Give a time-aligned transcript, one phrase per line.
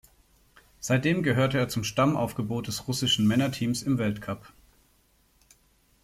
[0.79, 4.51] Seitdem gehörte er zum Stammaufgebot des russischen Männerteams im Weltcup.